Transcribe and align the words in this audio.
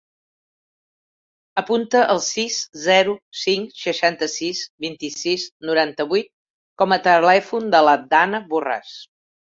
Apunta 1.61 1.99
el 2.13 2.21
sis, 2.27 2.57
zero, 2.85 3.13
cinc, 3.43 3.77
seixanta-sis, 3.81 4.63
vint-i-sis, 4.87 5.47
noranta-vuit 5.71 6.33
com 6.83 6.97
a 6.99 7.03
telèfon 7.11 7.73
de 7.77 7.87
la 7.91 7.97
Dana 8.17 8.41
Borras. 8.51 8.97